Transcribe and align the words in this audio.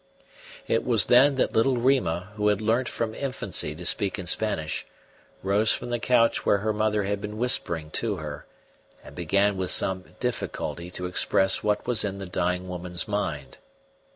It 0.67 0.83
was 0.83 1.05
then 1.05 1.35
that 1.35 1.53
little 1.53 1.77
Rima, 1.77 2.31
who 2.33 2.47
had 2.47 2.59
learnt 2.59 2.89
from 2.89 3.13
infancy 3.13 3.75
to 3.75 3.85
speak 3.85 4.17
in 4.17 4.25
Spanish, 4.25 4.83
rose 5.43 5.73
from 5.73 5.91
the 5.91 5.99
couch 5.99 6.43
where 6.43 6.57
her 6.57 6.73
mother 6.73 7.03
had 7.03 7.21
been 7.21 7.37
whispering 7.37 7.91
to 7.91 8.15
her, 8.15 8.47
and 9.03 9.13
began 9.13 9.57
with 9.57 9.69
some 9.69 10.15
difficulty 10.19 10.89
to 10.89 11.05
express 11.05 11.61
what 11.61 11.85
was 11.85 12.03
in 12.03 12.17
the 12.17 12.25
dying 12.25 12.67
woman's 12.67 13.07
mind. 13.07 13.59